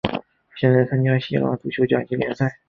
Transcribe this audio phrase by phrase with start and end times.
[0.59, 2.51] 现在参加希腊足球甲级联赛。